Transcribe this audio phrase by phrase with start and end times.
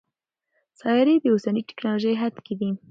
[0.79, 2.69] سیارې د اوسني ټکنالوژۍ حد کې دي.